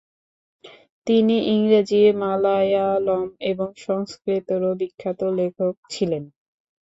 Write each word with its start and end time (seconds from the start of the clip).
তিনি 1.07 1.35
ইংরেজি, 1.47 2.01
মালায়ালম 2.21 3.21
এবং 3.51 3.69
সংস্কৃতেরও 3.85 4.71
বিখ্যাত 4.79 5.19
লেখক 5.39 5.73
ছিলেন। 5.93 6.23